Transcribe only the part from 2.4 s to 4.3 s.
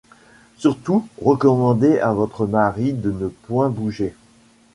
mari de ne point bouger...